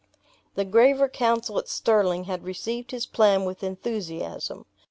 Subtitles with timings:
[0.55, 4.65] The graver council at Stirling had received his plan with enthusiasm.